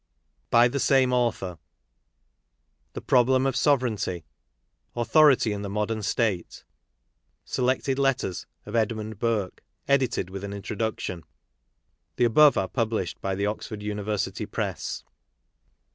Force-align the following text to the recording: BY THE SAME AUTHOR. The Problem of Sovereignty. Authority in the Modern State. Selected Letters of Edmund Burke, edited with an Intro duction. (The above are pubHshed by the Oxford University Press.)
BY 0.49 0.67
THE 0.69 0.79
SAME 0.79 1.13
AUTHOR. 1.13 1.59
The 2.93 3.01
Problem 3.01 3.45
of 3.45 3.55
Sovereignty. 3.55 4.25
Authority 4.95 5.53
in 5.53 5.61
the 5.61 5.69
Modern 5.69 6.01
State. 6.01 6.63
Selected 7.45 7.99
Letters 7.99 8.47
of 8.65 8.75
Edmund 8.75 9.19
Burke, 9.19 9.61
edited 9.87 10.31
with 10.31 10.43
an 10.43 10.53
Intro 10.53 10.75
duction. 10.75 11.21
(The 12.15 12.25
above 12.25 12.57
are 12.57 12.67
pubHshed 12.67 13.21
by 13.21 13.35
the 13.35 13.45
Oxford 13.45 13.83
University 13.83 14.47
Press.) 14.47 15.03